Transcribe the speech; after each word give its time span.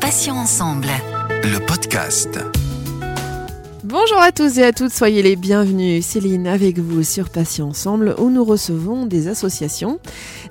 Patients 0.00 0.36
ensemble. 0.36 0.88
Le 1.44 1.64
podcast. 1.66 2.38
Bonjour 3.84 4.18
à 4.18 4.30
tous 4.30 4.58
et 4.58 4.62
à 4.62 4.72
toutes, 4.72 4.92
soyez 4.92 5.22
les 5.22 5.34
bienvenus. 5.34 6.06
Céline 6.06 6.46
avec 6.46 6.78
vous 6.78 7.02
sur 7.02 7.28
Patients 7.28 7.70
Ensemble 7.70 8.14
où 8.18 8.30
nous 8.30 8.44
recevons 8.44 9.06
des 9.06 9.26
associations, 9.26 9.98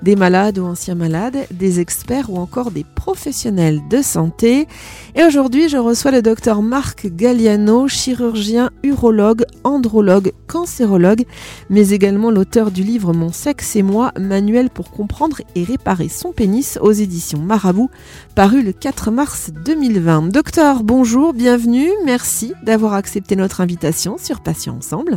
des 0.02 0.16
malades 0.16 0.58
ou 0.58 0.64
anciens 0.64 0.94
malades, 0.94 1.46
des 1.50 1.80
experts 1.80 2.30
ou 2.30 2.38
encore 2.38 2.70
des 2.70 2.84
professionnels 2.84 3.80
de 3.90 4.02
santé. 4.02 4.66
Et 5.14 5.24
aujourd'hui, 5.24 5.68
je 5.68 5.76
reçois 5.76 6.10
le 6.10 6.22
docteur 6.22 6.62
Marc 6.62 7.06
Galliano, 7.06 7.88
chirurgien, 7.88 8.70
urologue, 8.82 9.44
andrologue, 9.64 10.32
cancérologue, 10.46 11.24
mais 11.68 11.90
également 11.90 12.30
l'auteur 12.30 12.70
du 12.70 12.82
livre 12.82 13.12
Mon 13.12 13.32
sexe 13.32 13.76
et 13.76 13.82
moi, 13.82 14.12
manuel 14.18 14.70
pour 14.70 14.90
comprendre 14.90 15.42
et 15.54 15.64
réparer 15.64 16.08
son 16.08 16.32
pénis 16.32 16.78
aux 16.80 16.92
éditions 16.92 17.40
Marabout, 17.40 17.90
paru 18.34 18.62
le 18.62 18.72
4 18.72 19.10
mars 19.10 19.50
2020. 19.64 20.28
Docteur, 20.28 20.82
bonjour, 20.82 21.32
bienvenue, 21.32 21.90
merci 22.04 22.52
d'avoir 22.62 22.94
accepté 22.94 23.36
notre 23.36 23.60
invitation 23.60 24.16
sur 24.18 24.40
Patients 24.40 24.76
Ensemble. 24.76 25.16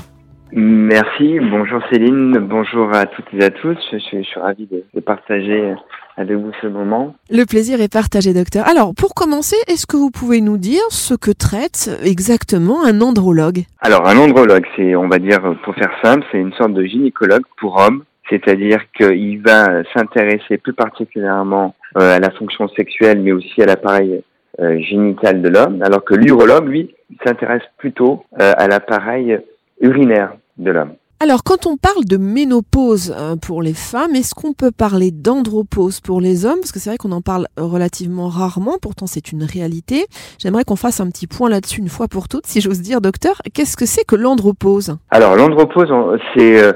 Merci, 0.56 1.40
bonjour 1.40 1.82
Céline, 1.92 2.38
bonjour 2.38 2.94
à 2.94 3.08
toutes 3.08 3.26
et 3.34 3.44
à 3.44 3.50
tous. 3.50 3.76
Je, 3.92 3.98
je, 3.98 4.18
je 4.18 4.22
suis 4.22 4.40
ravi 4.40 4.68
de, 4.68 4.84
de, 4.94 5.00
partager 5.00 5.74
avec 6.16 6.38
vous 6.38 6.52
ce 6.62 6.68
moment. 6.68 7.16
Le 7.32 7.46
plaisir 7.46 7.82
est 7.82 7.92
partagé, 7.92 8.36
docteur. 8.36 8.68
Alors, 8.68 8.94
pour 8.94 9.16
commencer, 9.16 9.56
est-ce 9.68 9.88
que 9.88 9.98
vous 9.98 10.12
pouvez 10.12 10.42
nous 10.42 10.58
dire 10.58 10.84
ce 10.90 11.16
que 11.16 11.32
traite 11.32 11.90
exactement 12.04 12.86
un 12.86 13.02
andrologue? 13.02 13.64
Alors, 13.82 14.08
un 14.08 14.16
andrologue, 14.16 14.68
c'est, 14.76 14.96
on 14.96 15.08
va 15.08 15.18
dire, 15.18 15.42
pour 15.64 15.74
faire 15.74 15.92
simple, 16.04 16.24
c'est 16.32 16.38
une 16.38 16.54
sorte 16.54 16.74
de 16.74 16.84
gynécologue 16.84 17.46
pour 17.58 17.80
hommes, 17.80 18.04
c'est-à-dire 18.30 18.80
qu'il 18.96 19.42
va 19.42 19.82
s'intéresser 19.96 20.60
plus 20.60 20.74
particulièrement 20.74 21.74
euh, 21.98 22.18
à 22.18 22.20
la 22.20 22.30
fonction 22.30 22.68
sexuelle, 22.70 23.22
mais 23.24 23.32
aussi 23.32 23.60
à 23.64 23.66
l'appareil 23.66 24.22
euh, 24.60 24.80
génital 24.82 25.42
de 25.42 25.50
l'homme, 25.50 25.82
alors 25.82 26.04
que 26.04 26.14
l'urologue, 26.14 26.68
lui, 26.68 26.94
s'intéresse 27.26 27.64
plutôt 27.80 28.24
euh, 28.40 28.54
à 28.56 28.68
l'appareil 28.68 29.40
urinaire 29.82 30.36
de 30.58 30.72
l'homme. 30.72 30.94
Alors, 31.20 31.44
quand 31.46 31.68
on 31.68 31.78
parle 31.78 32.04
de 32.04 32.18
ménopause 32.18 33.16
euh, 33.18 33.38
pour 33.38 33.62
les 33.62 33.74
femmes, 33.74 34.14
est-ce 34.14 34.36
qu'on 34.36 34.52
peut 34.52 34.72
parler 34.72 35.12
d'andropause 35.12 36.02
pour 36.02 36.20
les 36.20 36.46
hommes? 36.46 36.60
Parce 36.60 36.74
que 36.74 36.80
c'est 36.80 36.90
vrai 36.90 36.98
qu'on 36.98 37.14
en 37.14 37.22
parle 37.22 37.48
relativement 37.56 38.28
rarement, 38.28 38.78
pourtant 38.82 39.08
c'est 39.08 39.32
une 39.32 39.44
réalité. 39.44 40.06
J'aimerais 40.38 40.66
qu'on 40.66 40.76
fasse 40.76 41.00
un 41.00 41.08
petit 41.08 41.28
point 41.28 41.50
là-dessus 41.50 41.80
une 41.80 41.88
fois 41.88 42.10
pour 42.10 42.28
toutes, 42.28 42.46
si 42.46 42.60
j'ose 42.60 42.82
dire, 42.82 43.00
docteur. 43.00 43.42
Qu'est-ce 43.54 43.78
que 43.78 43.86
c'est 43.86 44.04
que 44.04 44.18
l'andropause? 44.18 44.98
Alors, 45.12 45.36
l'andropause, 45.38 45.88
c'est... 46.36 46.62
Euh, 46.62 46.74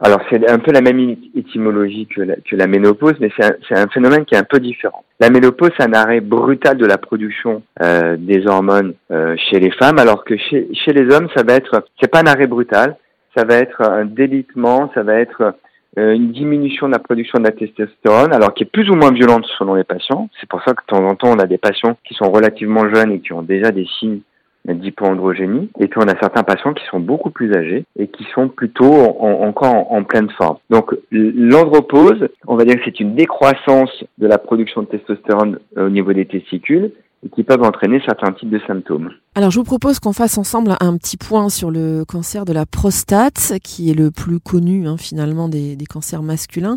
alors 0.00 0.20
c'est 0.30 0.48
un 0.48 0.60
peu 0.60 0.70
la 0.70 0.80
même 0.80 1.16
étymologie 1.34 2.06
que 2.06 2.20
la, 2.20 2.36
que 2.36 2.54
la 2.54 2.68
ménopause, 2.68 3.14
mais 3.18 3.30
c'est 3.36 3.74
un, 3.74 3.82
un, 3.82 3.88
phénomène 3.88 4.24
qui 4.24 4.36
est 4.36 4.38
un 4.38 4.44
peu 4.44 4.60
différent. 4.60 5.02
La 5.18 5.28
ménopause, 5.28 5.70
c'est 5.76 5.84
un 5.84 5.92
arrêt 5.92 6.20
brutal 6.20 6.76
de 6.76 6.86
la 6.86 6.98
production 6.98 7.62
euh, 7.82 8.16
des 8.16 8.46
hormones 8.46 8.94
euh, 9.10 9.34
chez 9.50 9.58
les 9.58 9.72
femmes, 9.72 9.98
alors 9.98 10.24
que 10.24 10.36
chez, 10.36 10.68
chez 10.72 10.92
les 10.92 11.12
hommes, 11.12 11.28
ça 11.36 11.42
va 11.42 11.54
être, 11.54 11.82
c'est 12.00 12.10
pas 12.10 12.20
un 12.20 12.26
arrêt 12.26 12.46
brutal, 12.46 12.96
ça 13.36 13.44
va 13.44 13.56
être 13.56 13.82
un 13.82 14.04
délitement, 14.04 14.90
ça 14.94 15.02
va 15.02 15.14
être 15.14 15.54
euh, 15.98 16.14
une 16.14 16.32
diminution 16.32 16.86
de 16.86 16.92
la 16.92 16.98
production 16.98 17.38
de 17.38 17.44
la 17.44 17.52
testostérone, 17.52 18.32
alors 18.32 18.54
qui 18.54 18.64
est 18.64 18.70
plus 18.70 18.90
ou 18.90 18.94
moins 18.94 19.10
violente 19.10 19.46
selon 19.58 19.74
les 19.74 19.84
patients. 19.84 20.28
C'est 20.40 20.48
pour 20.48 20.62
ça 20.62 20.74
que 20.74 20.82
de 20.82 20.86
temps 20.86 21.06
en 21.06 21.14
temps, 21.14 21.30
on 21.30 21.38
a 21.38 21.46
des 21.46 21.58
patients 21.58 21.96
qui 22.04 22.14
sont 22.14 22.30
relativement 22.30 22.92
jeunes 22.92 23.12
et 23.12 23.20
qui 23.20 23.32
ont 23.32 23.42
déjà 23.42 23.70
des 23.70 23.86
signes 23.98 24.20
d'hypoandrogénie, 24.66 25.70
et 25.78 25.88
puis 25.88 25.98
on 26.02 26.08
a 26.08 26.18
certains 26.20 26.42
patients 26.42 26.74
qui 26.74 26.84
sont 26.90 27.00
beaucoup 27.00 27.30
plus 27.30 27.54
âgés 27.56 27.84
et 27.98 28.08
qui 28.08 28.26
sont 28.34 28.48
plutôt 28.48 28.92
en, 28.92 29.46
encore 29.46 29.90
en, 29.90 30.04
pleine 30.04 30.28
forme. 30.30 30.58
Donc 30.68 30.94
l'andropause, 31.10 32.28
on 32.46 32.56
va 32.56 32.64
dire 32.64 32.76
que 32.76 32.82
c'est 32.84 33.00
une 33.00 33.14
décroissance 33.14 34.04
de 34.18 34.26
la 34.26 34.36
production 34.36 34.82
de 34.82 34.88
testostérone 34.88 35.58
au 35.76 35.88
niveau 35.88 36.12
des 36.12 36.26
testicules, 36.26 36.92
et 37.24 37.28
qui 37.30 37.42
peuvent 37.42 37.62
entraîner 37.62 38.00
certains 38.04 38.32
types 38.32 38.50
de 38.50 38.60
symptômes. 38.66 39.10
Alors 39.38 39.52
je 39.52 39.60
vous 39.60 39.64
propose 39.64 40.00
qu'on 40.00 40.12
fasse 40.12 40.36
ensemble 40.36 40.72
un 40.80 40.96
petit 40.96 41.16
point 41.16 41.48
sur 41.48 41.70
le 41.70 42.04
cancer 42.04 42.44
de 42.44 42.52
la 42.52 42.66
prostate, 42.66 43.52
qui 43.62 43.88
est 43.88 43.94
le 43.94 44.10
plus 44.10 44.40
connu 44.40 44.88
hein, 44.88 44.96
finalement 44.98 45.48
des, 45.48 45.76
cancers 45.88 46.24
masculins. 46.24 46.76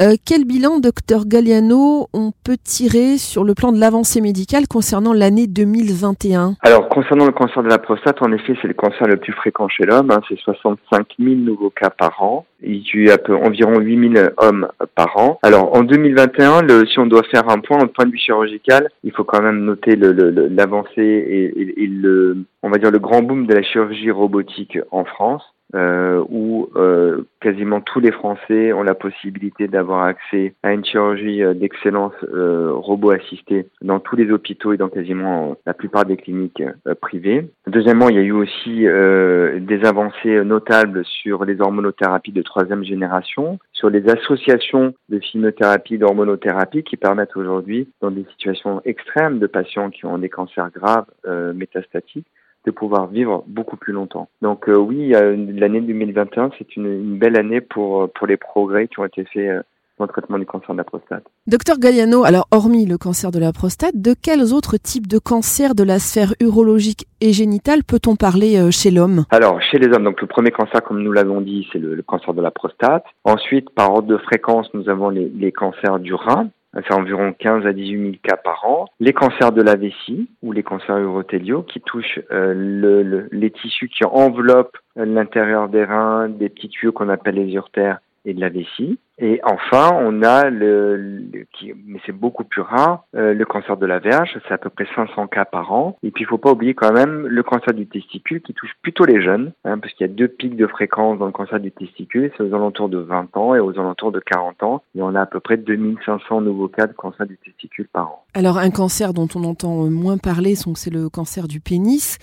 Euh, 0.00 0.14
quel 0.24 0.46
bilan, 0.46 0.78
docteur 0.78 1.26
Galliano, 1.26 2.08
on 2.14 2.32
peut 2.44 2.56
tirer 2.56 3.18
sur 3.18 3.44
le 3.44 3.52
plan 3.52 3.72
de 3.72 3.78
l'avancée 3.78 4.22
médicale 4.22 4.66
concernant 4.66 5.12
l'année 5.12 5.46
2021 5.46 6.54
Alors 6.62 6.88
concernant 6.88 7.26
le 7.26 7.32
cancer 7.32 7.62
de 7.62 7.68
la 7.68 7.76
prostate, 7.76 8.22
en 8.22 8.32
effet 8.32 8.54
c'est 8.62 8.68
le 8.68 8.74
cancer 8.74 9.06
le 9.06 9.18
plus 9.18 9.34
fréquent 9.34 9.68
chez 9.68 9.84
l'homme, 9.84 10.10
hein, 10.10 10.22
c'est 10.30 10.38
65 10.38 11.08
000 11.18 11.34
nouveaux 11.34 11.68
cas 11.68 11.90
par 11.90 12.22
an. 12.22 12.46
Il 12.60 12.82
y 12.94 13.10
a 13.10 13.18
peu, 13.18 13.36
environ 13.36 13.78
8000 13.78 14.32
hommes 14.38 14.66
par 14.96 15.16
an. 15.16 15.38
Alors 15.42 15.76
en 15.76 15.82
2021, 15.82 16.62
le, 16.62 16.86
si 16.86 16.98
on 16.98 17.06
doit 17.06 17.22
faire 17.30 17.48
un 17.50 17.58
point 17.58 17.78
au 17.84 17.86
point 17.86 18.06
de 18.06 18.10
vue 18.10 18.18
chirurgical, 18.18 18.88
il 19.04 19.12
faut 19.12 19.22
quand 19.22 19.42
même 19.42 19.60
noter 19.60 19.94
l'avancée 19.94 20.90
et, 20.96 21.44
et, 21.44 21.82
et, 21.84 21.86
le, 22.00 22.44
on 22.62 22.70
va 22.70 22.78
dire 22.78 22.90
le 22.90 22.98
grand 22.98 23.22
boom 23.22 23.46
de 23.46 23.54
la 23.54 23.62
chirurgie 23.62 24.10
robotique 24.10 24.78
en 24.90 25.04
France. 25.04 25.42
Euh, 25.74 26.24
où 26.30 26.70
euh, 26.76 27.24
quasiment 27.40 27.82
tous 27.82 28.00
les 28.00 28.10
Français 28.10 28.72
ont 28.72 28.82
la 28.82 28.94
possibilité 28.94 29.68
d'avoir 29.68 30.04
accès 30.04 30.54
à 30.62 30.72
une 30.72 30.84
chirurgie 30.84 31.42
d'excellence 31.54 32.14
euh, 32.24 32.72
robot 32.72 33.10
assistée 33.10 33.68
dans 33.82 34.00
tous 34.00 34.16
les 34.16 34.30
hôpitaux 34.30 34.72
et 34.72 34.76
dans 34.76 34.88
quasiment 34.88 35.56
la 35.66 35.74
plupart 35.74 36.04
des 36.04 36.16
cliniques 36.16 36.62
euh, 36.86 36.94
privées. 36.94 37.50
Deuxièmement, 37.66 38.08
il 38.08 38.16
y 38.16 38.18
a 38.18 38.22
eu 38.22 38.32
aussi 38.32 38.86
euh, 38.86 39.60
des 39.60 39.84
avancées 39.84 40.42
notables 40.44 41.04
sur 41.04 41.44
les 41.44 41.60
hormonothérapies 41.60 42.32
de 42.32 42.42
troisième 42.42 42.84
génération, 42.84 43.58
sur 43.72 43.90
les 43.90 44.08
associations 44.08 44.94
de 45.08 45.20
chimiothérapie, 45.20 45.98
d'hormonothérapie 45.98 46.82
qui 46.82 46.96
permettent 46.96 47.36
aujourd'hui, 47.36 47.88
dans 48.00 48.10
des 48.10 48.24
situations 48.30 48.80
extrêmes 48.84 49.38
de 49.38 49.46
patients 49.46 49.90
qui 49.90 50.06
ont 50.06 50.18
des 50.18 50.28
cancers 50.28 50.70
graves 50.70 51.06
métastatiques, 51.54 52.26
de 52.64 52.70
pouvoir 52.70 53.06
vivre 53.06 53.44
beaucoup 53.46 53.76
plus 53.76 53.92
longtemps. 53.92 54.28
Donc 54.42 54.68
euh, 54.68 54.76
oui, 54.76 55.10
l'année 55.10 55.80
2021, 55.80 56.50
c'est 56.58 56.76
une, 56.76 56.86
une, 56.86 57.18
belle 57.18 57.38
année 57.38 57.60
pour, 57.60 58.10
pour 58.12 58.26
les 58.26 58.36
progrès 58.36 58.88
qui 58.88 58.98
ont 59.00 59.04
été 59.04 59.24
faits 59.24 59.48
euh, 59.48 59.62
dans 59.98 60.04
le 60.04 60.10
traitement 60.10 60.38
du 60.38 60.46
cancer 60.46 60.72
de 60.72 60.78
la 60.78 60.84
prostate. 60.84 61.24
Docteur 61.46 61.78
Galliano, 61.78 62.24
alors 62.24 62.46
hormis 62.50 62.86
le 62.86 62.98
cancer 62.98 63.30
de 63.30 63.38
la 63.38 63.52
prostate, 63.52 63.96
de 63.96 64.14
quels 64.14 64.52
autres 64.52 64.76
types 64.76 65.06
de 65.06 65.18
cancers 65.18 65.74
de 65.74 65.82
la 65.82 65.98
sphère 65.98 66.34
urologique 66.40 67.06
et 67.20 67.32
génitale 67.32 67.82
peut-on 67.84 68.16
parler 68.16 68.58
euh, 68.58 68.70
chez 68.70 68.90
l'homme? 68.90 69.24
Alors 69.30 69.60
chez 69.62 69.78
les 69.78 69.88
hommes, 69.88 70.04
donc 70.04 70.20
le 70.20 70.26
premier 70.26 70.50
cancer, 70.50 70.82
comme 70.82 71.02
nous 71.02 71.12
l'avons 71.12 71.40
dit, 71.40 71.66
c'est 71.72 71.78
le, 71.78 71.94
le, 71.94 72.02
cancer 72.02 72.34
de 72.34 72.42
la 72.42 72.50
prostate. 72.50 73.04
Ensuite, 73.24 73.70
par 73.70 73.92
ordre 73.92 74.08
de 74.08 74.18
fréquence, 74.18 74.68
nous 74.74 74.88
avons 74.88 75.10
les, 75.10 75.28
les 75.34 75.52
cancers 75.52 75.98
du 75.98 76.14
rein, 76.14 76.48
c'est 76.74 76.94
environ 76.94 77.32
15 77.32 77.66
à 77.66 77.72
18 77.72 78.02
000 78.02 78.12
cas 78.22 78.36
par 78.36 78.64
an. 78.64 78.86
Les 79.00 79.12
cancers 79.12 79.52
de 79.52 79.62
la 79.62 79.74
vessie 79.74 80.28
ou 80.42 80.52
les 80.52 80.62
cancers 80.62 80.98
urothéliaux 80.98 81.62
qui 81.62 81.80
touchent 81.80 82.20
euh, 82.30 82.52
le, 82.54 83.02
le, 83.02 83.28
les 83.32 83.50
tissus 83.50 83.88
qui 83.88 84.04
enveloppent 84.04 84.76
l'intérieur 84.96 85.68
des 85.68 85.84
reins, 85.84 86.28
des 86.28 86.48
petits 86.48 86.68
tuyaux 86.68 86.92
qu'on 86.92 87.08
appelle 87.08 87.36
les 87.36 87.52
urtères 87.52 88.00
et 88.24 88.34
de 88.34 88.40
la 88.40 88.48
vessie. 88.48 88.98
Et 89.18 89.40
enfin, 89.44 89.90
on 90.00 90.22
a 90.22 90.48
le, 90.48 90.96
le 90.96 91.46
qui, 91.52 91.72
mais 91.86 91.98
c'est 92.06 92.12
beaucoup 92.12 92.44
plus 92.44 92.62
rare, 92.62 93.04
euh, 93.16 93.34
le 93.34 93.44
cancer 93.44 93.76
de 93.76 93.86
la 93.86 93.98
verge, 93.98 94.38
c'est 94.46 94.54
à 94.54 94.58
peu 94.58 94.70
près 94.70 94.86
500 94.94 95.26
cas 95.26 95.44
par 95.44 95.72
an. 95.72 95.98
Et 96.02 96.10
puis 96.10 96.24
il 96.24 96.26
faut 96.26 96.38
pas 96.38 96.52
oublier 96.52 96.74
quand 96.74 96.92
même 96.92 97.26
le 97.26 97.42
cancer 97.42 97.74
du 97.74 97.86
testicule 97.86 98.40
qui 98.42 98.54
touche 98.54 98.70
plutôt 98.82 99.04
les 99.04 99.20
jeunes, 99.20 99.52
hein, 99.64 99.78
parce 99.78 99.92
qu'il 99.94 100.06
y 100.06 100.10
a 100.10 100.12
deux 100.12 100.28
pics 100.28 100.56
de 100.56 100.66
fréquence 100.66 101.18
dans 101.18 101.26
le 101.26 101.32
cancer 101.32 101.58
du 101.58 101.72
testicule, 101.72 102.30
c'est 102.36 102.42
aux 102.44 102.54
alentours 102.54 102.88
de 102.88 102.98
20 102.98 103.36
ans 103.36 103.54
et 103.54 103.60
aux 103.60 103.78
alentours 103.78 104.12
de 104.12 104.20
40 104.20 104.62
ans. 104.62 104.82
Et 104.94 105.02
on 105.02 105.14
a 105.14 105.22
à 105.22 105.26
peu 105.26 105.40
près 105.40 105.56
2500 105.56 106.40
nouveaux 106.42 106.68
cas 106.68 106.86
de 106.86 106.92
cancer 106.92 107.26
du 107.26 107.36
testicule 107.38 107.88
par 107.92 108.06
an. 108.06 108.24
Alors 108.34 108.58
un 108.58 108.70
cancer 108.70 109.12
dont 109.12 109.28
on 109.34 109.42
entend 109.44 109.90
moins 109.90 110.18
parler, 110.18 110.54
c'est 110.54 110.92
le 110.92 111.08
cancer 111.08 111.48
du 111.48 111.60
pénis. 111.60 112.18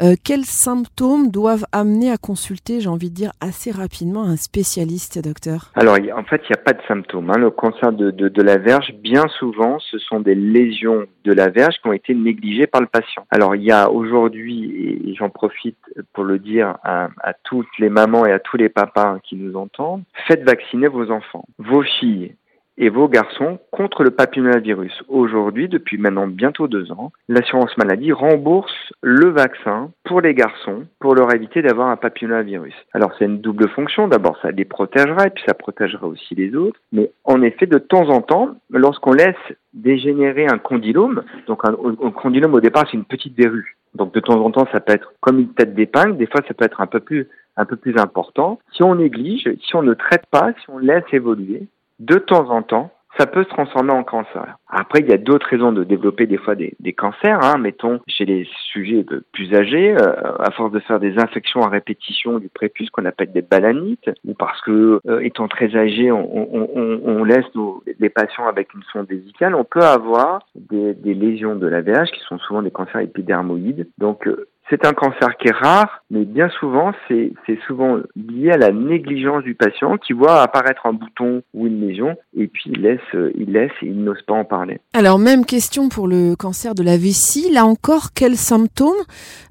Euh, 0.00 0.14
quels 0.24 0.44
symptômes 0.44 1.30
doivent 1.30 1.66
amener 1.72 2.10
à 2.10 2.16
consulter, 2.16 2.80
j'ai 2.80 2.88
envie 2.88 3.10
de 3.10 3.14
dire 3.14 3.32
assez 3.40 3.70
rapidement, 3.70 4.22
un 4.22 4.36
spécialiste, 4.36 5.22
docteur? 5.22 5.72
Alors 5.74 5.96
en 6.16 6.24
fait, 6.24 6.37
il 6.42 6.50
n'y 6.50 6.60
a 6.60 6.62
pas 6.62 6.72
de 6.72 6.82
symptômes. 6.86 7.30
Hein. 7.30 7.38
Le 7.38 7.50
cancer 7.50 7.92
de, 7.92 8.10
de, 8.10 8.42
la 8.42 8.58
verge, 8.58 8.92
bien 8.94 9.26
souvent, 9.38 9.78
ce 9.78 9.98
sont 9.98 10.20
des 10.20 10.34
lésions 10.34 11.06
de 11.24 11.32
la 11.32 11.48
verge 11.48 11.76
qui 11.80 11.88
ont 11.88 11.92
été 11.92 12.14
négligées 12.14 12.66
par 12.66 12.80
le 12.80 12.86
patient. 12.86 13.26
Alors, 13.30 13.54
il 13.54 13.62
y 13.62 13.72
a 13.72 13.90
aujourd'hui, 13.90 15.02
et 15.06 15.14
j'en 15.14 15.30
profite 15.30 15.78
pour 16.12 16.24
le 16.24 16.38
dire 16.38 16.78
à, 16.82 17.08
toutes 17.44 17.66
les 17.78 17.88
mamans 17.88 18.26
et 18.26 18.32
à 18.32 18.38
tous 18.38 18.56
les 18.56 18.68
papas 18.68 19.18
qui 19.24 19.36
nous 19.36 19.56
entendent, 19.56 20.02
faites 20.26 20.42
vacciner 20.42 20.88
vos 20.88 21.10
enfants. 21.10 21.44
Vos 21.58 21.82
filles 21.82 22.34
et 22.78 22.88
vos 22.88 23.08
garçons 23.08 23.58
contre 23.72 24.04
le 24.04 24.10
papillomavirus. 24.10 25.02
Aujourd'hui, 25.08 25.68
depuis 25.68 25.98
maintenant 25.98 26.28
bientôt 26.28 26.68
deux 26.68 26.90
ans, 26.92 27.12
l'assurance 27.28 27.76
maladie 27.76 28.12
rembourse 28.12 28.72
le 29.02 29.30
vaccin 29.30 29.90
pour 30.04 30.20
les 30.20 30.32
garçons 30.32 30.84
pour 31.00 31.14
leur 31.14 31.34
éviter 31.34 31.60
d'avoir 31.60 31.88
un 31.88 31.96
papillomavirus. 31.96 32.74
Alors 32.94 33.10
c'est 33.18 33.24
une 33.24 33.40
double 33.40 33.68
fonction. 33.70 34.06
D'abord, 34.06 34.38
ça 34.40 34.52
les 34.52 34.64
protégera 34.64 35.26
et 35.26 35.30
puis 35.30 35.42
ça 35.46 35.54
protégera 35.54 36.06
aussi 36.06 36.34
les 36.36 36.54
autres. 36.54 36.78
Mais 36.92 37.10
en 37.24 37.42
effet, 37.42 37.66
de 37.66 37.78
temps 37.78 38.08
en 38.08 38.22
temps, 38.22 38.56
lorsqu'on 38.70 39.12
laisse 39.12 39.34
dégénérer 39.74 40.46
un 40.46 40.58
condylome, 40.58 41.24
donc 41.46 41.64
un, 41.64 41.74
un 42.02 42.10
condylome 42.12 42.54
au 42.54 42.60
départ 42.60 42.84
c'est 42.90 42.96
une 42.96 43.04
petite 43.04 43.36
verrue. 43.36 43.76
Donc 43.94 44.14
de 44.14 44.20
temps 44.20 44.40
en 44.44 44.50
temps, 44.50 44.68
ça 44.70 44.80
peut 44.80 44.92
être 44.92 45.12
comme 45.20 45.40
une 45.40 45.52
tête 45.52 45.74
d'épingle. 45.74 46.16
Des 46.16 46.26
fois, 46.26 46.42
ça 46.46 46.54
peut 46.54 46.64
être 46.64 46.80
un 46.80 46.86
peu 46.86 47.00
plus 47.00 47.26
un 47.56 47.64
peu 47.64 47.74
plus 47.74 47.98
important. 47.98 48.60
Si 48.72 48.84
on 48.84 48.94
néglige, 48.94 49.50
si 49.66 49.74
on 49.74 49.82
ne 49.82 49.94
traite 49.94 50.26
pas, 50.30 50.52
si 50.60 50.70
on 50.70 50.78
laisse 50.78 51.02
évoluer, 51.12 51.66
de 51.98 52.16
temps 52.16 52.50
en 52.50 52.62
temps, 52.62 52.90
ça 53.18 53.26
peut 53.26 53.42
se 53.42 53.48
transformer 53.48 53.90
en 53.92 54.04
cancer. 54.04 54.58
Après, 54.68 55.00
il 55.00 55.08
y 55.08 55.12
a 55.12 55.18
d'autres 55.18 55.48
raisons 55.48 55.72
de 55.72 55.82
développer 55.82 56.26
des 56.26 56.36
fois 56.36 56.54
des, 56.54 56.74
des 56.78 56.92
cancers, 56.92 57.42
hein, 57.42 57.58
mettons 57.58 58.00
chez 58.06 58.24
les 58.24 58.46
sujets 58.70 59.04
plus 59.32 59.54
âgés, 59.54 59.96
euh, 59.96 60.36
à 60.38 60.50
force 60.52 60.70
de 60.70 60.78
faire 60.80 61.00
des 61.00 61.18
infections 61.18 61.62
à 61.62 61.68
répétition 61.68 62.38
du 62.38 62.48
prépuce 62.48 62.90
qu'on 62.90 63.06
appelle 63.06 63.32
des 63.32 63.42
balanites, 63.42 64.10
ou 64.24 64.34
parce 64.34 64.60
que 64.60 65.00
euh, 65.08 65.20
étant 65.20 65.48
très 65.48 65.74
âgé, 65.74 66.12
on, 66.12 66.28
on, 66.54 67.00
on 67.02 67.24
laisse 67.24 67.46
nos, 67.54 67.82
les 67.98 68.10
patients 68.10 68.46
avec 68.46 68.72
une 68.74 68.82
sonde 68.92 69.08
vésicale, 69.08 69.54
on 69.54 69.64
peut 69.64 69.82
avoir 69.82 70.46
des, 70.54 70.94
des 70.94 71.14
lésions 71.14 71.56
de 71.56 71.66
l'AVH 71.66 72.12
qui 72.12 72.20
sont 72.20 72.38
souvent 72.38 72.62
des 72.62 72.70
cancers 72.70 73.00
épidermoïdes. 73.00 73.88
Donc 73.96 74.28
euh, 74.28 74.48
c'est 74.70 74.86
un 74.86 74.92
cancer 74.92 75.36
qui 75.38 75.48
est 75.48 75.54
rare, 75.54 76.02
mais 76.10 76.24
bien 76.24 76.48
souvent, 76.60 76.92
c'est 77.08 77.32
souvent 77.66 77.98
lié 78.16 78.52
à 78.52 78.56
la 78.56 78.70
négligence 78.70 79.42
du 79.42 79.54
patient 79.54 79.96
qui 79.96 80.12
voit 80.12 80.42
apparaître 80.42 80.86
un 80.86 80.92
bouton 80.92 81.42
ou 81.54 81.66
une 81.66 81.86
lésion 81.86 82.16
et 82.36 82.46
puis 82.46 82.64
il 82.66 82.82
laisse, 82.82 83.00
il 83.34 83.52
laisse 83.52 83.72
et 83.82 83.86
il 83.86 84.02
n'ose 84.02 84.22
pas 84.22 84.34
en 84.34 84.44
parler. 84.44 84.78
Alors, 84.94 85.18
même 85.18 85.44
question 85.44 85.88
pour 85.88 86.08
le 86.08 86.34
cancer 86.36 86.74
de 86.74 86.82
la 86.82 86.96
vessie. 86.96 87.52
Là 87.52 87.64
encore, 87.64 88.12
quels 88.14 88.36
symptômes, 88.36 89.04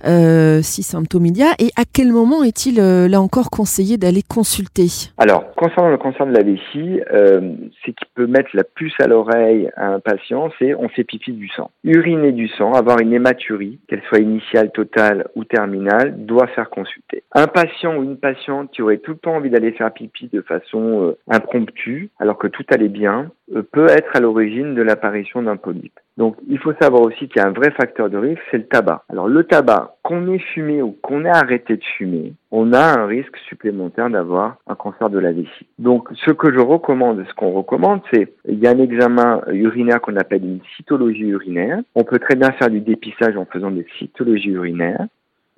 euh, 0.06 0.62
si 0.62 0.84
symptômes 0.84 1.26
il 1.26 1.38
y 1.38 1.44
a, 1.44 1.54
et 1.60 1.70
à 1.76 1.84
quel 1.92 2.12
moment 2.12 2.44
est-il 2.44 2.80
euh, 2.80 3.08
là 3.08 3.22
encore 3.22 3.50
conseillé 3.50 3.98
d'aller 3.98 4.22
consulter? 4.22 4.88
Alors, 5.18 5.54
concernant 5.56 5.90
le 5.90 5.98
cancer 5.98 6.26
de 6.26 6.34
la 6.34 6.44
vessie, 6.44 7.02
euh, 7.12 7.54
ce 7.86 7.92
qui 7.92 8.06
peut 8.16 8.28
mettre 8.28 8.50
la 8.54 8.64
puce 8.64 8.94
à 9.00 9.08
l'oreille 9.08 9.70
à 9.76 9.88
un 9.88 10.00
patient, 10.00 10.50
c'est 10.60 10.76
on 10.76 10.90
fait 10.90 11.04
pipi 11.04 11.32
du 11.32 11.50
sang. 11.50 11.72
Uriner 11.84 12.32
du 12.32 12.48
sang, 12.50 12.74
avoir 12.74 13.00
une 13.00 13.14
hématurie, 13.14 13.80
qu'elle 13.88 14.02
soit 14.10 14.20
initiale, 14.20 14.72
totale, 14.72 15.07
ou 15.36 15.44
terminale 15.44 16.26
doit 16.26 16.48
faire 16.48 16.70
consulter. 16.70 17.24
Un 17.34 17.48
patient 17.48 17.98
ou 17.98 18.04
une 18.04 18.18
patiente 18.18 18.72
qui 18.72 18.82
aurait 18.82 18.98
tout 18.98 19.12
le 19.12 19.18
temps 19.18 19.36
envie 19.36 19.50
d'aller 19.50 19.72
faire 19.72 19.94
pipi 19.94 20.30
de 20.32 20.42
façon 20.42 21.04
euh, 21.04 21.18
impromptue, 21.30 22.10
alors 22.20 22.38
que 22.38 22.48
tout 22.48 22.66
allait 22.70 22.88
bien, 22.88 23.32
euh, 23.56 23.64
peut 23.64 23.88
être 23.90 24.16
à 24.16 24.20
l'origine 24.20 24.76
de 24.76 24.82
l'apparition 24.82 25.42
d'un 25.42 25.58
polype. 25.58 26.00
Donc 26.18 26.36
il 26.48 26.58
faut 26.58 26.74
savoir 26.82 27.04
aussi 27.04 27.28
qu'il 27.28 27.42
y 27.42 27.46
a 27.46 27.48
un 27.48 27.54
vrai 27.54 27.72
facteur 27.72 28.10
de 28.10 28.18
risque, 28.18 28.42
c'est 28.50 28.58
le 28.58 28.66
tabac. 28.66 29.04
Alors 29.10 29.28
le 29.28 29.44
tabac, 29.44 29.98
qu'on 30.04 30.32
ait 30.34 30.40
fumé 30.40 30.82
ou 30.82 30.98
qu'on 31.02 31.26
ait 31.26 31.30
arrêté 31.30 31.78
de 31.78 31.84
fumer, 31.98 32.34
on 32.52 32.74
a 32.74 33.00
un 33.00 33.06
risque 33.06 33.38
supplémentaire 33.48 34.10
d'avoir 34.10 34.58
un 34.68 34.76
cancer 34.76 35.10
de 35.10 35.20
la 35.20 35.32
vessie. 35.32 35.68
Donc 35.78 36.10
ce 36.26 36.32
que 36.32 36.52
je 36.52 36.60
recommande, 36.60 37.24
ce 37.28 37.34
qu'on 37.36 37.52
recommande, 37.52 38.02
c'est 38.12 38.34
il 38.48 38.60
y 38.60 38.68
a 38.68 38.72
un 38.72 38.80
examen 38.80 39.42
urinaire 39.52 40.02
qu'on 40.02 40.16
appelle 40.16 40.44
une 40.44 40.60
cytologie 40.76 41.28
urinaire. 41.28 41.80
On 41.94 42.04
peut 42.04 42.20
très 42.20 42.36
bien 42.36 42.52
faire 42.54 42.70
du 42.70 42.82
dépistage 42.82 43.38
en 43.38 43.46
faisant 43.46 43.70
des 43.70 43.86
cytologies 44.00 44.50
urinaires 44.50 45.06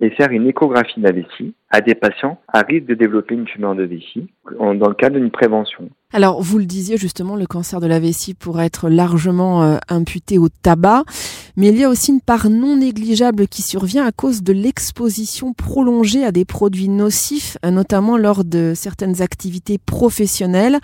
et 0.02 0.10
faire 0.12 0.32
une 0.32 0.48
échographie 0.48 1.00
de 1.00 1.06
la 1.06 1.12
vessie 1.12 1.54
à 1.70 1.82
des 1.82 1.96
patients 1.96 2.40
à 2.48 2.62
risque 2.62 2.86
de 2.86 2.96
développer 2.96 3.36
une 3.36 3.46
tumeur 3.46 3.76
de 3.76 3.84
vessie 3.84 4.30
dans 4.60 4.74
le 4.74 4.94
cadre 4.94 5.18
d'une 5.18 5.32
prévention. 5.32 5.90
Alors, 6.12 6.42
vous 6.42 6.58
le 6.58 6.66
disiez 6.66 6.98
justement, 6.98 7.36
le 7.36 7.46
cancer 7.46 7.80
de 7.80 7.86
la 7.86 8.00
vessie 8.00 8.34
pourrait 8.34 8.66
être 8.66 8.90
largement 8.90 9.62
euh, 9.62 9.78
imputé 9.90 10.40
au 10.40 10.48
tabac, 10.50 11.04
mais 11.56 11.68
il 11.68 11.80
y 11.80 11.84
a 11.84 11.90
aussi 11.90 12.12
une 12.12 12.20
part 12.20 12.50
non 12.50 12.78
négligeable 12.78 13.46
qui 13.46 13.62
survient 13.62 14.08
à 14.08 14.12
cause 14.12 14.42
de 14.42 14.52
l'exposition 14.52 15.54
prolongée 15.54 16.26
à 16.26 16.32
des 16.32 16.46
produits 16.46 16.90
nocifs, 16.90 17.60
euh, 17.64 17.70
notamment 17.70 18.18
lors 18.18 18.44
de 18.44 18.74
certaines 18.74 19.22
activités 19.22 19.78
professionnelles. 19.78 20.78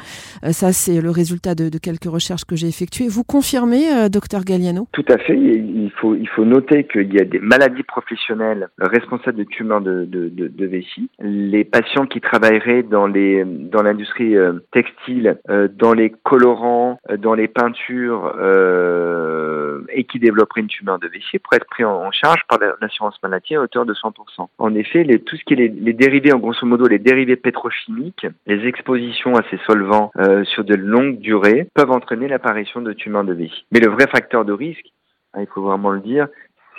Euh, 0.43 0.51
ça, 0.51 0.71
c'est 0.71 1.01
le 1.01 1.09
résultat 1.09 1.55
de, 1.55 1.75
quelques 1.79 2.05
recherches 2.05 2.45
que 2.45 2.55
j'ai 2.55 2.67
effectuées. 2.67 3.07
Vous 3.07 3.23
confirmez, 3.23 4.07
docteur 4.11 4.43
Galliano? 4.43 4.87
Tout 4.91 5.05
à 5.09 5.17
fait. 5.17 5.35
Il 5.35 5.91
faut, 5.99 6.45
noter 6.45 6.83
qu'il 6.83 7.11
y 7.11 7.19
a 7.19 7.25
des 7.25 7.39
maladies 7.39 7.81
professionnelles 7.81 8.67
responsables 8.77 9.39
de 9.39 9.43
tumeurs 9.43 9.81
de, 9.81 10.65
vessie. 10.67 11.09
Les 11.19 11.63
patients 11.63 12.05
qui 12.05 12.21
travailleraient 12.21 12.83
dans 12.83 13.07
l'industrie 13.07 14.35
textile 14.71 15.14
euh, 15.49 15.67
dans 15.67 15.93
les 15.93 16.09
colorants, 16.23 16.99
euh, 17.09 17.17
dans 17.17 17.33
les 17.33 17.47
peintures 17.47 18.33
euh, 18.39 19.81
et 19.89 20.03
qui 20.03 20.19
développeraient 20.19 20.61
une 20.61 20.67
tumeur 20.67 20.99
de 20.99 21.07
vessie 21.07 21.39
pourraient 21.39 21.57
être 21.57 21.69
pris 21.69 21.83
en, 21.83 22.11
charge 22.11 22.41
par 22.47 22.59
l'assurance 22.81 23.21
maladie 23.23 23.55
à 23.55 23.61
hauteur 23.61 23.85
de 23.85 23.93
100%. 23.93 24.47
En 24.57 24.75
effet, 24.75 25.03
les, 25.03 25.19
tout 25.19 25.35
ce 25.35 25.43
qui 25.43 25.53
est 25.53 25.57
les, 25.57 25.67
les, 25.69 25.93
dérivés, 25.93 26.33
en 26.33 26.39
grosso 26.39 26.65
modo, 26.65 26.87
les 26.87 26.99
dérivés 26.99 27.35
pétrochimiques, 27.35 28.27
les 28.47 28.67
expositions 28.67 29.35
à 29.35 29.43
ces 29.49 29.57
solvants 29.65 30.11
sur 30.43 30.63
de 30.63 30.75
longues 30.75 31.19
durées 31.19 31.67
peuvent 31.73 31.91
entraîner 31.91 32.27
l'apparition 32.27 32.81
de 32.81 32.93
tumeurs 32.93 33.23
de 33.23 33.33
vessie. 33.33 33.65
Mais 33.71 33.79
le 33.79 33.89
vrai 33.89 34.07
facteur 34.07 34.45
de 34.45 34.53
risque, 34.53 34.87
hein, 35.33 35.41
il 35.41 35.47
faut 35.47 35.61
vraiment 35.61 35.91
le 35.91 35.99
dire, 35.99 36.27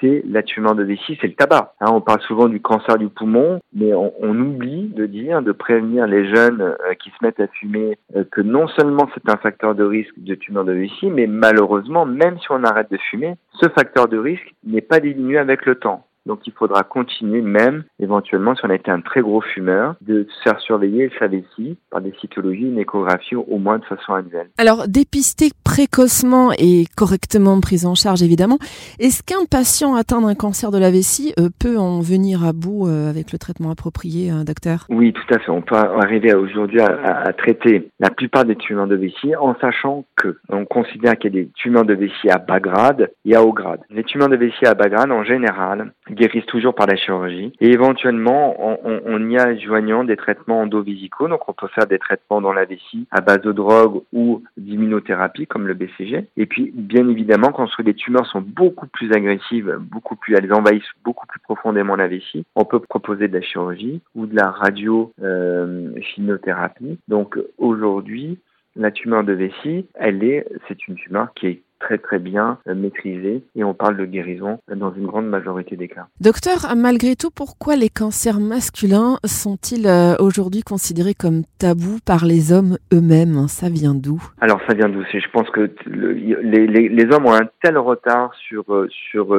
c'est 0.01 0.23
la 0.27 0.43
tumeur 0.43 0.75
de 0.75 0.83
vessie, 0.83 1.19
c'est 1.21 1.29
le 1.29 1.35
tabac. 1.35 1.75
Hein, 1.81 1.91
on 1.93 2.01
parle 2.01 2.21
souvent 2.23 2.49
du 2.49 2.61
cancer 2.61 2.99
du 2.99 3.09
poumon, 3.09 3.61
mais 3.75 3.93
on, 3.95 4.13
oublie 4.31 4.89
de 4.89 5.07
dire, 5.07 5.43
de 5.43 5.53
prévenir 5.53 6.07
les 6.07 6.35
jeunes 6.35 6.61
euh, 6.61 6.95
qui 6.95 7.11
se 7.11 7.17
mettent 7.23 7.41
à 7.41 7.47
fumer 7.49 7.99
euh, 8.15 8.25
que 8.31 8.41
non 8.41 8.69
seulement 8.69 9.09
c'est 9.15 9.31
un 9.31 9.37
facteur 9.37 9.75
de 9.75 9.85
risque 9.85 10.15
de 10.19 10.35
tumeur 10.35 10.65
de 10.65 10.73
vessie, 10.73 11.11
mais 11.11 11.27
malheureusement, 11.27 12.07
même 12.07 12.39
si 12.39 12.47
on 12.51 12.65
arrête 12.65 12.91
de 12.91 12.99
fumer, 13.11 13.35
ce 13.61 13.69
facteur 13.69 14.09
de 14.09 14.19
risque 14.19 14.55
n'est 14.65 14.81
pas 14.81 15.01
diminué 15.01 15.39
avec 15.39 15.65
le 15.67 15.77
temps. 15.77 16.05
Donc 16.27 16.41
il 16.47 16.53
faudra 16.53 16.83
continuer 16.83 17.41
même, 17.41 17.85
éventuellement, 18.01 18.55
si 18.57 18.65
on 18.65 18.71
a 18.71 18.75
été 18.75 18.91
un 18.91 19.01
très 19.01 19.21
gros 19.21 19.41
fumeur, 19.41 19.95
de 20.01 20.27
se 20.29 20.43
faire 20.43 20.61
surveiller 20.61 21.11
sa 21.19 21.29
vessie 21.29 21.79
par 21.91 22.01
des 22.01 22.13
cytologies, 22.21 22.67
une 22.67 22.79
échographie 22.79 23.37
au 23.37 23.59
moins 23.59 23.79
de 23.79 23.85
façon 23.85 24.15
annuelle. 24.15 24.51
Alors 24.59 24.89
dépister 24.89 25.51
précocement 25.65 26.51
et 26.59 26.85
correctement 26.97 27.61
prise 27.61 27.87
en 27.87 27.95
charge 27.95 28.23
évidemment, 28.23 28.59
est-ce 28.99 29.23
qu'un 29.23 29.45
patient 29.49 29.95
atteint 29.95 30.21
d'un 30.21 30.35
cancer 30.35 30.71
de 30.71 30.79
la 30.79 30.91
vessie 30.91 31.33
euh, 31.39 31.49
peut 31.61 31.79
en 31.79 32.01
venir 32.01 32.45
à 32.45 32.53
bout 32.53 32.89
euh, 32.89 33.09
avec 33.09 33.33
le 33.33 33.39
traitement 33.39 33.71
approprié, 33.71 34.33
euh, 34.33 34.43
docteur? 34.45 34.87
Oui, 34.89 35.13
tout 35.13 35.35
à 35.35 35.39
fait. 35.39 35.51
On 35.51 35.63
peut 35.63 35.77
arriver 35.77 36.35
aujourd'hui 36.35 36.81
à, 36.81 36.87
à, 36.87 37.33
traiter 37.33 37.89
la 38.01 38.11
plupart 38.11 38.45
des 38.45 38.57
tumeurs 38.57 38.89
de 38.89 38.97
vessie 38.97 39.37
en 39.37 39.55
sachant 39.61 40.05
que 40.17 40.39
on 40.49 40.65
considère 40.65 41.17
qu'il 41.19 41.35
y 41.35 41.39
a 41.39 41.43
des 41.43 41.51
tumeurs 41.55 41.85
de 41.85 41.95
vessie 41.95 42.31
à 42.31 42.39
bas 42.39 42.61
grade 42.61 43.11
et 43.25 43.37
à 43.37 43.45
haut 43.45 43.53
grade. 43.53 43.81
Les 43.91 44.03
tumeurs 44.05 44.29
de 44.29 44.37
vessie 44.37 44.67
à 44.67 44.75
bas 44.75 44.89
grade, 44.89 45.13
en 45.13 45.25
général, 45.25 45.93
guérissent 46.17 46.47
toujours 46.47 46.75
par 46.75 46.87
la 46.87 46.97
chirurgie. 46.97 47.53
Et 47.61 47.71
éventuellement, 47.71 48.57
on, 48.85 49.31
y 49.31 49.39
a 49.39 49.57
joignant 49.57 50.05
des 50.05 50.17
traitements 50.17 50.63
endovisicaux. 50.63 51.29
Donc, 51.29 51.49
on 51.49 51.53
peut 51.53 51.69
faire 51.69 51.87
des 51.87 51.99
traitements 51.99 52.41
dans 52.41 52.53
la 52.53 52.65
vessie 52.65 53.07
à 53.11 53.21
base 53.21 53.43
de 53.43 53.53
drogue 53.53 54.03
ou 54.13 54.43
d'immunothérapie, 54.57 55.47
comme 55.47 55.67
le 55.67 55.75
BCG. 55.75 56.27
Et 56.37 56.47
puis, 56.47 56.73
bien 56.75 57.09
évidemment, 57.09 57.53
quand 57.53 57.69
les 57.79 57.95
tumeurs 57.95 58.27
sont 58.27 58.41
beaucoup 58.41 58.87
plus 58.87 59.13
agressives, 59.13 59.79
beaucoup 59.81 60.17
plus, 60.17 60.35
elles 60.35 60.53
envahissent 60.53 60.83
beaucoup 61.05 61.27
plus 61.27 61.41
profondément 61.41 61.97
la 61.97 62.09
vessie, 62.09 62.45
on 62.55 62.65
peut 62.65 62.81
proposer 62.81 63.29
de 63.29 63.35
la 63.35 63.43
chirurgie 63.43 64.01
ou 64.15 64.27
de 64.27 64.35
la 64.35 64.51
radio 64.51 65.13
euh, 65.23 65.91
chimiothérapie. 66.01 66.99
Donc, 67.09 67.39
aujourd'hui, 67.59 68.39
la 68.77 68.91
tumeur 68.91 69.25
de 69.25 69.33
vessie, 69.33 69.87
elle 69.95 70.23
est, 70.23 70.47
c'est 70.69 70.87
une 70.87 70.97
tumeur 70.97 71.33
qui 71.35 71.47
est 71.47 71.63
très 71.79 71.99
très 71.99 72.19
bien 72.19 72.59
euh, 72.69 72.75
maîtrisé 72.75 73.43
et 73.55 73.65
on 73.65 73.75
parle 73.75 73.97
de 73.97 74.05
guérison 74.05 74.59
dans 74.75 74.93
une 74.95 75.07
grande 75.07 75.29
majorité 75.29 75.77
des 75.77 75.89
cas. 75.89 76.07
Docteur, 76.21 76.75
malgré 76.77 77.17
tout, 77.17 77.31
pourquoi 77.31 77.77
les 77.77 77.89
cancers 77.89 78.41
masculins 78.41 79.19
sont-ils 79.25 79.87
euh, 79.87 80.15
aujourd'hui 80.19 80.63
considérés 80.63 81.15
comme 81.15 81.43
tabous 81.59 81.99
par 82.05 82.25
les 82.25 82.53
hommes 82.53 82.79
eux-mêmes? 82.93 83.49
Ça 83.49 83.69
vient 83.69 83.95
d'où? 83.95 84.23
Alors 84.41 84.61
ça 84.67 84.75
vient 84.75 84.89
d'où? 84.89 85.03
Je 85.13 85.31
pense 85.33 85.49
que 85.51 85.71
le, 85.87 86.13
les, 86.13 86.67
les, 86.67 86.89
les, 86.89 87.15
hommes 87.15 87.27
ont 87.27 87.35
un 87.35 87.49
tel 87.63 87.79
retard 87.79 88.33
sur 88.49 88.75
euh, 88.75 88.89
sur 89.11 89.37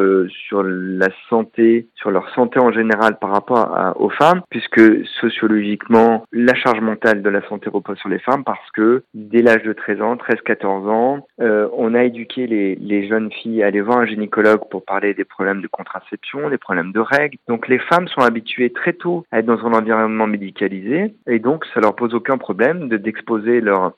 sur 0.48 0.64
la 0.64 1.08
santé, 1.30 1.88
sur 1.96 2.12
leur 2.12 2.30
santé 2.34 2.60
en 2.60 2.72
général 2.72 3.18
par 3.20 3.32
rapport 3.32 3.76
à, 3.76 4.00
aux 4.00 4.10
femmes, 4.10 4.42
puisque 4.50 5.06
sociologiquement 5.22 6.24
la 6.32 6.56
charge 6.56 6.82
mentale 6.82 7.22
de 7.22 7.30
la 7.30 7.48
santé 7.48 7.70
repose 7.70 7.98
sur 7.98 8.10
les 8.10 8.20
femmes 8.20 8.44
parce 8.44 8.72
que 8.74 9.04
dès 9.14 9.42
l'âge 9.42 9.64
de 9.64 9.74
13 9.74 10.02
ans, 10.02 10.16
13-14 10.16 10.90
ans, 10.90 11.28
euh, 11.42 11.68
on 11.74 11.94
a 11.94 12.04
éduqué 12.04 12.27
les, 12.36 12.76
les, 12.76 13.08
jeunes 13.08 13.32
filles 13.32 13.64
à 13.64 13.68
aller 13.68 13.82
voir 13.82 14.00
un 14.00 14.06
gynécologue 14.06 14.70
pour 14.70 14.84
parler 14.84 15.14
des 15.14 15.24
problèmes 15.24 15.62
de 15.62 15.68
contraception, 15.68 16.50
des 16.50 16.58
problèmes 16.58 16.92
de 16.92 17.00
règles. 17.00 17.38
Donc 17.48 17.68
les 17.68 17.80
femmes 17.80 18.08
sont 18.08 18.22
habituées 18.22 18.72
très 18.72 18.94
tôt 18.94 19.26
à 19.32 19.40
être 19.40 19.46
dans 19.46 19.66
un 19.66 19.74
environnement 19.74 20.28
médicalisé 20.28 21.14
et 21.28 21.40
donc 21.40 21.66
ça 21.74 21.80
leur 21.80 21.96
pose 21.96 22.14
aucun 22.14 22.38
problème 22.38 22.90
de 22.90 22.98
d'exposer 22.98 23.62
leurs 23.62 23.94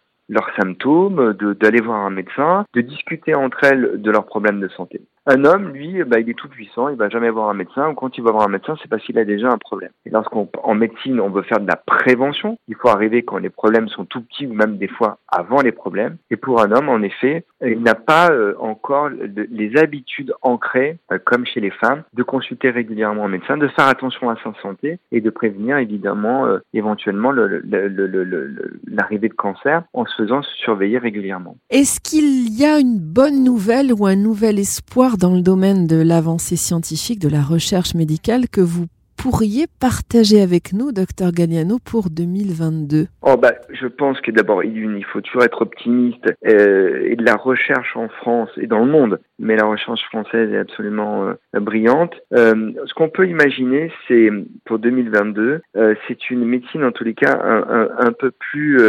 symptômes, 0.59 1.33
d'aller 1.59 1.81
voir 1.81 2.05
un 2.05 2.11
médecin, 2.11 2.65
de 2.73 2.81
discuter 2.81 3.33
entre 3.33 3.63
elles 3.63 4.01
de 4.01 4.11
leurs 4.11 4.25
problèmes 4.25 4.59
de 4.59 4.67
santé. 4.69 5.01
Un 5.31 5.45
homme, 5.45 5.73
lui, 5.73 6.03
bah, 6.05 6.19
il 6.19 6.27
est 6.27 6.33
tout 6.33 6.47
puissant, 6.47 6.89
il 6.89 6.95
va 6.95 7.07
jamais 7.07 7.29
voir 7.29 7.49
un 7.49 7.53
médecin, 7.53 7.87
ou 7.89 7.93
quand 7.93 8.17
il 8.17 8.23
va 8.23 8.31
voir 8.31 8.47
un 8.47 8.51
médecin, 8.51 8.75
c'est 8.81 8.89
parce 8.89 9.03
qu'il 9.03 9.19
a 9.19 9.25
déjà 9.25 9.47
un 9.47 9.59
problème. 9.59 9.91
Et 10.07 10.09
lorsqu'en 10.09 10.73
médecine, 10.73 11.19
on 11.19 11.29
veut 11.29 11.43
faire 11.43 11.59
de 11.59 11.67
la 11.67 11.75
prévention, 11.75 12.57
il 12.67 12.73
faut 12.73 12.87
arriver 12.87 13.21
quand 13.21 13.37
les 13.37 13.51
problèmes 13.51 13.89
sont 13.89 14.05
tout 14.05 14.21
petits, 14.21 14.47
ou 14.47 14.55
même 14.55 14.77
des 14.77 14.87
fois 14.87 15.19
avant 15.27 15.61
les 15.61 15.71
problèmes. 15.71 16.17
Et 16.31 16.35
pour 16.35 16.59
un 16.63 16.71
homme, 16.71 16.89
en 16.89 17.03
effet, 17.03 17.45
il 17.61 17.83
n'a 17.83 17.93
pas 17.93 18.31
euh, 18.31 18.55
encore 18.59 19.09
les 19.09 19.77
habitudes 19.77 20.33
ancrées, 20.41 20.97
euh, 21.11 21.19
comme 21.23 21.45
chez 21.45 21.59
les 21.59 21.69
femmes, 21.69 22.01
de 22.13 22.23
consulter 22.23 22.71
régulièrement 22.71 23.25
un 23.25 23.29
médecin, 23.29 23.55
de 23.55 23.67
faire 23.67 23.87
attention 23.87 24.31
à 24.31 24.35
sa 24.43 24.51
santé, 24.63 24.97
et 25.11 25.21
de 25.21 25.29
prévenir 25.29 25.77
évidemment 25.77 26.47
euh, 26.47 26.57
éventuellement 26.73 27.31
l'arrivée 27.31 29.29
de 29.29 29.33
cancer 29.35 29.83
en 29.93 30.07
se 30.07 30.23
faisant 30.23 30.41
surveiller 30.41 30.97
régulièrement. 30.97 31.55
Est-ce 31.69 31.99
qu'il 31.99 32.51
y 32.59 32.65
a 32.65 32.79
une 32.79 32.97
bonne 32.97 33.43
nouvelle 33.43 33.93
ou 33.93 34.07
un 34.07 34.15
nouvel 34.15 34.57
espoir 34.57 35.17
dans 35.19 35.35
le 35.35 35.41
domaine 35.41 35.85
de 35.85 36.01
l'avancée 36.01 36.55
scientifique, 36.55 37.19
de 37.19 37.27
la 37.27 37.41
recherche 37.41 37.93
médicale 37.93 38.47
que 38.47 38.61
vous 38.61 38.85
pourriez 39.17 39.65
partager 39.81 40.41
avec 40.41 40.71
nous, 40.71 40.93
docteur 40.93 41.33
Galliano, 41.33 41.77
pour 41.83 42.09
2022 42.09 43.07
Oh 43.21 43.35
bah, 43.35 43.51
je 43.69 43.87
pense 43.87 44.21
que 44.21 44.31
d'abord, 44.31 44.63
il 44.63 45.03
faut 45.11 45.19
toujours 45.19 45.43
être 45.43 45.61
optimiste 45.61 46.23
euh, 46.47 47.01
et 47.03 47.17
de 47.17 47.25
la 47.25 47.35
recherche 47.35 47.97
en 47.97 48.07
France 48.07 48.49
et 48.55 48.65
dans 48.65 48.79
le 48.79 48.89
monde, 48.89 49.19
mais 49.39 49.57
la 49.57 49.65
recherche 49.65 50.03
française 50.05 50.53
est 50.53 50.57
absolument 50.57 51.25
euh, 51.25 51.59
brillante. 51.59 52.13
Euh, 52.33 52.71
ce 52.85 52.93
qu'on 52.93 53.09
peut 53.09 53.27
imaginer, 53.27 53.91
c'est 54.07 54.29
pour 54.63 54.79
2022, 54.79 55.61
euh, 55.75 55.95
c'est 56.07 56.29
une 56.29 56.45
médecine 56.45 56.85
en 56.85 56.93
tous 56.93 57.03
les 57.03 57.13
cas 57.13 57.37
un, 57.41 58.13
peu 58.13 58.31
plus 58.31 58.79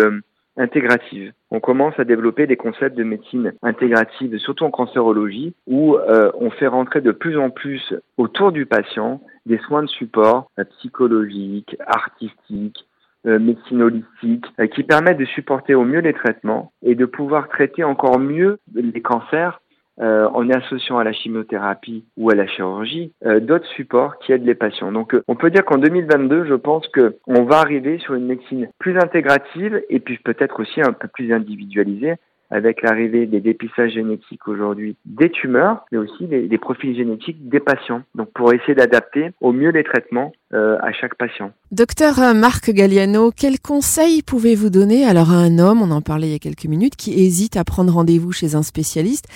intégrative. 0.56 1.32
On 1.50 1.60
commence 1.60 1.98
à 1.98 2.04
développer 2.04 2.46
des 2.46 2.56
concepts 2.56 2.96
de 2.96 3.04
médecine 3.04 3.52
intégrative, 3.62 4.36
surtout 4.38 4.64
en 4.64 4.70
cancérologie, 4.70 5.54
où 5.66 5.96
euh, 5.96 6.30
on 6.34 6.50
fait 6.50 6.66
rentrer 6.66 7.00
de 7.00 7.12
plus 7.12 7.38
en 7.38 7.50
plus 7.50 7.94
autour 8.16 8.52
du 8.52 8.66
patient 8.66 9.20
des 9.46 9.58
soins 9.58 9.82
de 9.82 9.88
support 9.88 10.50
euh, 10.58 10.64
psychologiques, 10.78 11.76
artistiques, 11.86 12.86
euh, 13.26 13.38
médecine 13.38 13.82
holistique, 13.82 14.46
euh, 14.58 14.66
qui 14.66 14.82
permettent 14.82 15.18
de 15.18 15.26
supporter 15.26 15.74
au 15.74 15.84
mieux 15.84 16.00
les 16.00 16.14
traitements 16.14 16.72
et 16.82 16.94
de 16.94 17.04
pouvoir 17.04 17.48
traiter 17.48 17.84
encore 17.84 18.18
mieux 18.18 18.58
les 18.74 19.02
cancers 19.02 19.60
euh, 20.00 20.28
en 20.32 20.48
associant 20.50 20.98
à 20.98 21.04
la 21.04 21.12
chimiothérapie 21.12 22.04
ou 22.16 22.30
à 22.30 22.34
la 22.34 22.46
chirurgie 22.46 23.12
euh, 23.26 23.40
d'autres 23.40 23.68
supports 23.68 24.18
qui 24.18 24.32
aident 24.32 24.46
les 24.46 24.54
patients. 24.54 24.92
Donc 24.92 25.14
euh, 25.14 25.22
on 25.28 25.36
peut 25.36 25.50
dire 25.50 25.64
qu'en 25.64 25.78
2022, 25.78 26.46
je 26.46 26.54
pense 26.54 26.88
que 26.88 27.16
on 27.26 27.44
va 27.44 27.58
arriver 27.58 27.98
sur 27.98 28.14
une 28.14 28.26
médecine 28.26 28.68
plus 28.78 28.96
intégrative 28.96 29.82
et 29.90 30.00
puis 30.00 30.18
peut-être 30.18 30.60
aussi 30.60 30.80
un 30.80 30.92
peu 30.92 31.08
plus 31.08 31.32
individualisée 31.32 32.14
avec 32.50 32.82
l'arrivée 32.82 33.26
des 33.26 33.40
dépistages 33.40 33.92
génétiques 33.92 34.46
aujourd'hui 34.48 34.96
des 35.04 35.30
tumeurs, 35.30 35.84
mais 35.92 35.98
aussi 35.98 36.26
des, 36.26 36.48
des, 36.48 36.58
profils 36.58 36.96
génétiques 36.96 37.48
des 37.48 37.60
patients. 37.60 38.02
Donc 38.14 38.30
pour 38.32 38.52
essayer 38.52 38.74
d'adapter 38.74 39.30
au 39.40 39.52
mieux 39.52 39.70
les 39.70 39.84
traitements 39.84 40.32
euh, 40.52 40.76
à 40.80 40.92
chaque 40.92 41.14
patient. 41.14 41.52
Docteur 41.70 42.34
Marc 42.34 42.70
Galliano, 42.70 43.30
quels 43.30 43.60
conseils 43.60 44.22
pouvez-vous 44.22 44.70
donner 44.70 45.04
alors 45.04 45.30
à 45.30 45.36
un 45.36 45.58
homme, 45.58 45.80
on 45.80 45.90
en 45.90 46.02
parlait 46.02 46.28
il 46.28 46.32
y 46.32 46.36
a 46.36 46.40
quelques 46.40 46.66
minutes, 46.66 46.96
qui 46.96 47.24
hésite 47.24 47.56
à 47.56 47.64
prendre 47.64 47.92
rendez-vous 47.92 48.32
chez 48.32 48.54
un 48.54 48.62
spécialiste? 48.62 49.26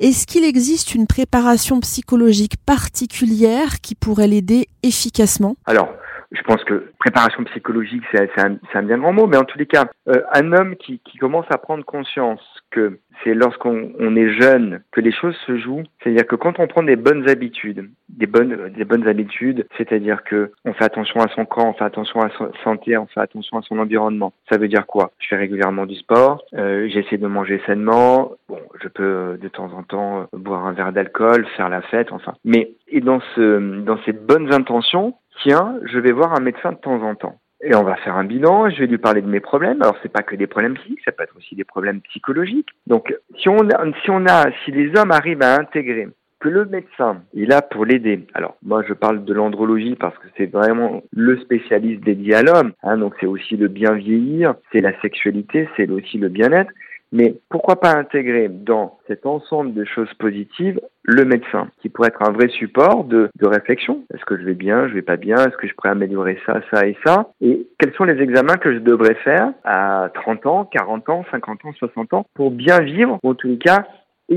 Est-ce 0.00 0.26
qu'il 0.26 0.44
existe 0.44 0.94
une 0.94 1.06
préparation 1.06 1.80
psychologique 1.80 2.54
particulière 2.64 3.80
qui 3.82 3.94
pourrait 3.94 4.28
l'aider 4.28 4.68
efficacement? 4.82 5.56
Alors, 5.66 5.88
je 6.34 6.42
pense 6.42 6.64
que 6.64 6.90
préparation 6.98 7.44
psychologique, 7.44 8.02
c'est 8.12 8.40
un, 8.40 8.56
un, 8.74 8.82
bien 8.82 8.98
grand 8.98 9.12
mot, 9.12 9.26
mais 9.26 9.36
en 9.36 9.44
tous 9.44 9.58
les 9.58 9.66
cas, 9.66 9.84
euh, 10.08 10.22
un 10.32 10.52
homme 10.52 10.76
qui, 10.76 11.00
qui, 11.04 11.18
commence 11.18 11.46
à 11.50 11.58
prendre 11.58 11.84
conscience 11.84 12.40
c'est 13.22 13.34
lorsqu'on 13.34 13.92
on 13.98 14.16
est 14.16 14.30
jeune 14.40 14.82
que 14.92 15.00
les 15.00 15.12
choses 15.12 15.36
se 15.46 15.56
jouent, 15.56 15.84
c'est-à-dire 16.02 16.26
que 16.26 16.36
quand 16.36 16.58
on 16.58 16.66
prend 16.66 16.82
des 16.82 16.96
bonnes 16.96 17.28
habitudes, 17.28 17.90
des 18.08 18.26
bonnes, 18.26 18.70
des 18.76 18.84
bonnes 18.84 19.06
habitudes, 19.06 19.66
c'est-à-dire 19.76 20.24
que 20.24 20.52
on 20.64 20.72
fait 20.72 20.84
attention 20.84 21.20
à 21.20 21.28
son 21.28 21.44
corps, 21.44 21.66
on 21.66 21.72
fait 21.74 21.84
attention 21.84 22.20
à 22.20 22.30
sa 22.30 22.50
santé, 22.62 22.96
on 22.96 23.06
fait 23.06 23.20
attention 23.20 23.58
à 23.58 23.62
son 23.62 23.78
environnement. 23.78 24.32
Ça 24.50 24.58
veut 24.58 24.68
dire 24.68 24.86
quoi? 24.86 25.12
Je 25.18 25.28
fais 25.28 25.36
régulièrement 25.36 25.86
du 25.86 25.94
sport, 25.96 26.42
euh, 26.54 26.88
j'essaie 26.88 27.18
de 27.18 27.26
manger 27.26 27.60
sainement, 27.66 28.32
bon, 28.48 28.60
je 28.82 28.88
peux 28.88 29.38
de 29.40 29.48
temps 29.48 29.72
en 29.72 29.82
temps 29.82 30.26
boire 30.32 30.66
un 30.66 30.72
verre 30.72 30.92
d'alcool, 30.92 31.46
faire 31.56 31.68
la 31.68 31.82
fête, 31.82 32.12
enfin. 32.12 32.34
Mais 32.44 32.72
et 32.88 33.00
dans 33.00 33.20
ces 33.34 34.12
bonnes 34.12 34.52
intentions, 34.52 35.14
tiens, 35.42 35.76
je 35.84 35.98
vais 35.98 36.12
voir 36.12 36.34
un 36.34 36.40
médecin 36.40 36.72
de 36.72 36.78
temps 36.78 37.02
en 37.02 37.14
temps. 37.14 37.38
Et 37.62 37.74
on 37.74 37.82
va 37.82 37.96
faire 37.96 38.16
un 38.16 38.24
bilan, 38.24 38.68
je 38.70 38.80
vais 38.80 38.86
lui 38.86 38.98
parler 38.98 39.22
de 39.22 39.28
mes 39.28 39.40
problèmes. 39.40 39.80
Alors 39.80 39.96
c'est 40.02 40.12
pas 40.12 40.22
que 40.22 40.36
des 40.36 40.46
problèmes 40.46 40.76
physiques, 40.76 41.00
ça 41.04 41.12
peut 41.12 41.22
être 41.22 41.36
aussi 41.36 41.54
des 41.54 41.64
problèmes 41.64 42.00
psychologiques. 42.02 42.68
Donc 42.86 43.14
si 43.38 43.48
on 43.48 43.68
a, 43.70 43.84
si 44.02 44.10
on 44.10 44.26
a, 44.26 44.50
si 44.64 44.72
les 44.72 44.94
hommes 44.98 45.12
arrivent 45.12 45.42
à 45.42 45.58
intégrer 45.58 46.08
que 46.40 46.48
le 46.50 46.66
médecin 46.66 47.22
est 47.34 47.46
là 47.46 47.62
pour 47.62 47.86
l'aider. 47.86 48.26
Alors 48.34 48.56
moi 48.62 48.82
je 48.86 48.92
parle 48.92 49.24
de 49.24 49.32
l'andrologie 49.32 49.96
parce 49.96 50.16
que 50.18 50.26
c'est 50.36 50.50
vraiment 50.52 51.02
le 51.10 51.38
spécialiste 51.38 52.04
dédié 52.04 52.34
à 52.34 52.42
l'homme. 52.42 52.72
Hein, 52.82 52.98
donc 52.98 53.14
c'est 53.18 53.26
aussi 53.26 53.56
le 53.56 53.68
bien 53.68 53.94
vieillir, 53.94 54.54
c'est 54.70 54.82
la 54.82 54.98
sexualité, 55.00 55.68
c'est 55.76 55.88
aussi 55.88 56.18
le 56.18 56.28
bien-être. 56.28 56.70
Mais 57.14 57.36
pourquoi 57.48 57.76
pas 57.76 57.96
intégrer 57.96 58.48
dans 58.48 58.98
cet 59.06 59.24
ensemble 59.24 59.72
de 59.72 59.84
choses 59.84 60.12
positives 60.14 60.80
le 61.04 61.24
médecin, 61.24 61.68
qui 61.80 61.88
pourrait 61.88 62.08
être 62.08 62.28
un 62.28 62.32
vrai 62.32 62.48
support 62.48 63.04
de, 63.04 63.30
réflexion. 63.40 64.02
Est-ce 64.12 64.24
que 64.24 64.36
je 64.36 64.42
vais 64.42 64.54
bien, 64.54 64.88
je 64.88 64.94
vais 64.94 65.02
pas 65.02 65.16
bien, 65.16 65.36
est-ce 65.36 65.56
que 65.56 65.68
je 65.68 65.74
pourrais 65.74 65.90
améliorer 65.90 66.38
ça, 66.44 66.60
ça 66.72 66.88
et 66.88 66.96
ça? 67.06 67.28
Et 67.40 67.68
quels 67.78 67.92
sont 67.94 68.02
les 68.02 68.20
examens 68.20 68.56
que 68.56 68.74
je 68.74 68.78
devrais 68.78 69.14
faire 69.16 69.52
à 69.62 70.08
30 70.14 70.46
ans, 70.46 70.64
40 70.64 71.08
ans, 71.10 71.24
50 71.30 71.64
ans, 71.66 71.72
60 71.78 72.14
ans 72.14 72.26
pour 72.34 72.50
bien 72.50 72.80
vivre, 72.80 73.20
en 73.22 73.34
tous 73.34 73.48
cas 73.58 73.86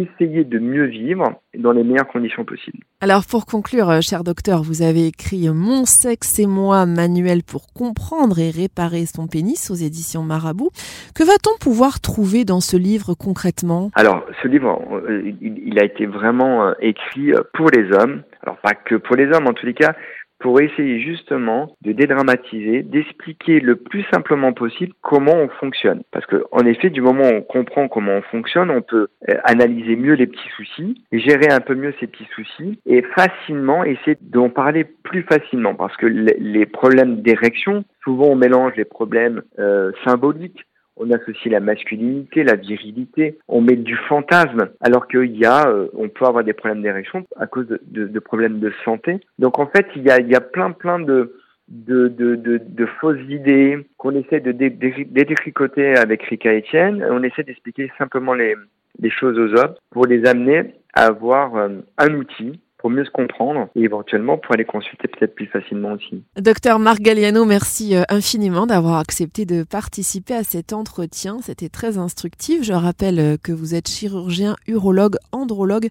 essayer 0.01 0.43
de 0.43 0.59
mieux 0.59 0.85
vivre 0.85 1.41
dans 1.57 1.71
les 1.71 1.83
meilleures 1.83 2.07
conditions 2.07 2.45
possibles. 2.45 2.79
Alors 3.01 3.23
pour 3.29 3.45
conclure, 3.45 3.89
euh, 3.89 4.01
cher 4.01 4.23
docteur, 4.23 4.63
vous 4.63 4.81
avez 4.81 5.07
écrit 5.07 5.47
Mon 5.49 5.85
sexe 5.85 6.39
et 6.39 6.47
moi, 6.47 6.85
manuel 6.85 7.43
pour 7.43 7.67
comprendre 7.73 8.39
et 8.39 8.49
réparer 8.49 9.05
son 9.05 9.27
pénis 9.27 9.69
aux 9.69 9.75
éditions 9.75 10.23
Marabout. 10.23 10.69
Que 11.15 11.23
va-t-on 11.23 11.57
pouvoir 11.59 11.99
trouver 11.99 12.45
dans 12.45 12.59
ce 12.59 12.77
livre 12.77 13.13
concrètement? 13.13 13.91
Alors 13.95 14.23
ce 14.41 14.47
livre, 14.47 14.79
euh, 15.09 15.31
il 15.41 15.79
a 15.79 15.85
été 15.85 16.05
vraiment 16.05 16.67
euh, 16.67 16.73
écrit 16.81 17.31
pour 17.53 17.69
les 17.69 17.91
hommes. 17.93 18.23
Alors 18.43 18.57
pas 18.57 18.73
que 18.73 18.95
pour 18.95 19.15
les 19.15 19.25
hommes 19.25 19.47
en 19.47 19.53
tous 19.53 19.65
les 19.65 19.73
cas, 19.73 19.93
pour 20.39 20.61
essayer 20.61 20.99
justement 20.99 21.75
de 21.81 21.91
dédramatiser, 21.91 22.83
d'expliquer 22.83 23.59
le 23.59 23.75
plus 23.75 24.05
simplement 24.13 24.53
possible 24.53 24.93
comment 25.01 25.35
on 25.35 25.49
fonctionne. 25.49 26.03
Parce 26.11 26.25
que, 26.25 26.43
en 26.51 26.65
effet, 26.65 26.89
du 26.89 27.01
moment 27.01 27.23
où 27.23 27.35
on 27.37 27.41
comprend 27.41 27.87
comment 27.87 28.13
on 28.13 28.21
fonctionne, 28.23 28.69
on 28.69 28.81
peut 28.81 29.07
euh, 29.29 29.35
analyser 29.43 29.95
mieux 29.95 30.13
les 30.13 30.27
petits 30.27 30.49
soucis, 30.55 31.01
gérer 31.11 31.49
un 31.49 31.59
peu 31.59 31.75
mieux 31.75 31.93
ces 31.99 32.07
petits 32.07 32.27
soucis 32.35 32.79
et 32.85 33.01
facilement 33.15 33.83
essayer 33.83 34.17
d'en 34.21 34.49
parler 34.49 34.83
plus 34.83 35.23
facilement. 35.23 35.75
Parce 35.75 35.95
que 35.97 36.05
les 36.05 36.65
problèmes 36.65 37.21
d'érection, 37.21 37.83
souvent 38.03 38.27
on 38.27 38.35
mélange 38.35 38.73
les 38.75 38.85
problèmes 38.85 39.41
euh, 39.59 39.91
symboliques 40.05 40.66
on 40.99 41.11
associe 41.11 41.51
la 41.51 41.59
masculinité, 41.59 42.43
la 42.43 42.55
virilité, 42.55 43.37
on 43.47 43.61
met 43.61 43.75
du 43.75 43.95
fantasme, 43.95 44.69
alors 44.81 45.07
qu'il 45.07 45.35
y 45.37 45.45
a, 45.45 45.67
euh, 45.67 45.87
on 45.93 46.09
peut 46.09 46.25
avoir 46.25 46.43
des 46.43 46.53
problèmes 46.53 46.81
d'érection 46.81 47.25
à 47.37 47.47
cause 47.47 47.67
de, 47.67 47.81
de, 47.85 48.07
de, 48.07 48.19
problèmes 48.19 48.59
de 48.59 48.71
santé. 48.83 49.19
Donc 49.39 49.59
en 49.59 49.67
fait, 49.67 49.87
il 49.95 50.03
y 50.03 50.09
a, 50.09 50.19
il 50.19 50.27
y 50.27 50.35
a 50.35 50.41
plein 50.41 50.71
plein 50.71 50.99
de 50.99 51.35
de, 51.67 52.07
de, 52.07 52.35
de, 52.35 52.85
fausses 53.01 53.19
idées 53.27 53.77
qu'on 53.97 54.15
essaie 54.15 54.39
de 54.39 54.53
détricoter 54.53 55.97
avec 55.97 56.23
Rika 56.23 56.53
Etienne. 56.53 57.05
On 57.09 57.23
essaie 57.23 57.43
d'expliquer 57.43 57.91
simplement 57.97 58.33
les, 58.33 58.55
les 58.99 59.09
choses 59.09 59.37
aux 59.37 59.53
hommes 59.59 59.75
pour 59.91 60.05
les 60.05 60.25
amener 60.25 60.75
à 60.93 61.07
avoir 61.07 61.55
euh, 61.55 61.69
un 61.97 62.13
outil 62.13 62.61
pour 62.77 62.89
mieux 62.89 63.05
se 63.05 63.11
comprendre 63.11 63.69
et 63.75 63.81
éventuellement 63.81 64.37
pour 64.37 64.53
aller 64.53 64.65
consulter 64.65 65.07
peut-être 65.07 65.35
plus 65.35 65.47
facilement 65.47 65.93
aussi. 65.93 66.23
Docteur 66.39 66.79
Marc 66.79 67.01
Galliano, 67.01 67.45
merci 67.45 67.95
euh, 67.95 68.03
infiniment 68.09 68.67
d'avoir 68.67 68.99
accepté 68.99 69.45
de 69.45 69.63
participer 69.63 70.35
à 70.35 70.43
cet 70.43 70.73
entretien. 70.73 71.37
C'était 71.41 71.69
très 71.69 71.97
instructif. 71.97 72.63
Je 72.63 72.73
rappelle 72.73 73.19
euh, 73.19 73.37
que 73.41 73.51
vous 73.51 73.73
êtes 73.73 73.89
chirurgien, 73.89 74.55
urologue, 74.67 75.15
andrologue, 75.31 75.87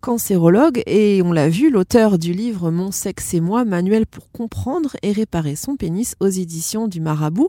cancérologue 0.00 0.82
et 0.86 1.20
on 1.24 1.32
l'a 1.32 1.48
vu, 1.48 1.70
l'auteur 1.70 2.18
du 2.18 2.32
livre 2.32 2.70
Mon 2.70 2.90
sexe 2.90 3.34
et 3.34 3.40
moi, 3.40 3.64
manuel 3.64 4.06
pour 4.06 4.30
comprendre 4.30 4.90
et 5.02 5.12
réparer 5.12 5.56
son 5.56 5.76
pénis 5.76 6.14
aux 6.20 6.28
éditions 6.28 6.86
du 6.86 7.00
Marabout. 7.00 7.48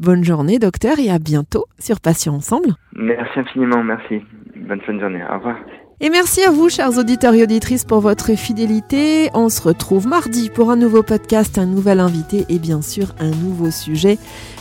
Bonne 0.00 0.24
journée 0.24 0.58
docteur 0.58 0.98
et 0.98 1.10
à 1.10 1.18
bientôt 1.18 1.66
sur 1.78 2.00
Patients 2.00 2.34
Ensemble. 2.34 2.74
Merci 2.94 3.38
infiniment, 3.38 3.82
merci. 3.84 4.20
Bonne 4.56 4.80
fin 4.80 4.94
de 4.94 5.00
journée. 5.00 5.22
Au 5.30 5.36
revoir. 5.36 5.56
Et 5.98 6.10
merci 6.10 6.42
à 6.42 6.50
vous, 6.50 6.68
chers 6.68 6.98
auditeurs 6.98 7.32
et 7.32 7.42
auditrices, 7.42 7.84
pour 7.84 8.00
votre 8.00 8.34
fidélité. 8.34 9.30
On 9.32 9.48
se 9.48 9.62
retrouve 9.62 10.06
mardi 10.06 10.50
pour 10.50 10.70
un 10.70 10.76
nouveau 10.76 11.02
podcast, 11.02 11.56
un 11.56 11.64
nouvel 11.64 12.00
invité 12.00 12.44
et 12.50 12.58
bien 12.58 12.82
sûr 12.82 13.14
un 13.18 13.30
nouveau 13.30 13.70
sujet. 13.70 14.18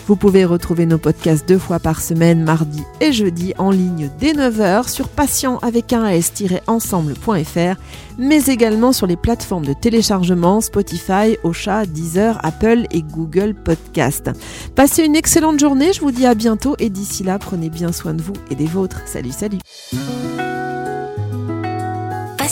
Vous 0.08 0.16
pouvez 0.16 0.46
retrouver 0.46 0.86
nos 0.86 0.98
podcasts 0.98 1.46
deux 1.46 1.58
fois 1.58 1.80
par 1.80 2.00
semaine, 2.00 2.42
mardi 2.42 2.84
et 3.02 3.12
jeudi, 3.12 3.54
en 3.58 3.70
ligne 3.70 4.10
dès 4.18 4.32
9h 4.32 4.88
sur 4.88 5.10
patient 5.10 5.58
avec 5.58 5.92
un 5.92 6.08
s-ensemble.fr, 6.08 7.82
mais 8.18 8.46
également 8.46 8.94
sur 8.94 9.06
les 9.06 9.18
plateformes 9.18 9.66
de 9.66 9.74
téléchargement 9.74 10.62
Spotify, 10.62 11.38
Ocha, 11.44 11.86
Deezer, 11.86 12.40
Apple 12.44 12.86
et 12.92 13.02
Google 13.02 13.56
Podcast. 13.56 14.32
Passez 14.74 15.04
une 15.04 15.18
excellente 15.18 15.60
journée, 15.60 15.92
je 15.92 16.00
vous 16.00 16.12
dis 16.12 16.26
à 16.26 16.34
bientôt 16.34 16.78
et 16.80 16.90
d'ici 16.90 17.24
là, 17.24 17.40
prenez 17.40 17.70
bien 17.70 17.92
soin 17.92 18.14
de 18.14 18.22
vous 18.22 18.36
et 18.50 18.56
des 18.56 18.68
vôtres. 18.68 19.02
Salut, 19.06 19.34
salut. 19.34 19.60